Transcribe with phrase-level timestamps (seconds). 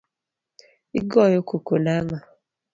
[0.99, 2.17] Igoyo koko nang'o?